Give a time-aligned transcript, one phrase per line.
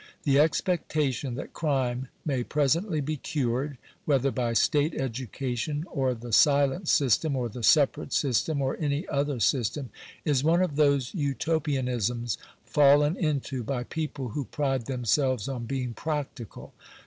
[0.23, 6.87] The expectation that crime may presently be cured, whether by state education, or the silent
[6.87, 9.91] system, or the separate system, or any other sys tem,
[10.25, 16.73] is one of those Utopianisms fallen into by people who pride themselves on being practical.